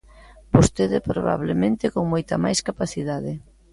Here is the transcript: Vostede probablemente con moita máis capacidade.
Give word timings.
Vostede 0.55 0.97
probablemente 1.09 1.85
con 1.93 2.03
moita 2.13 2.35
máis 2.43 2.59
capacidade. 2.67 3.31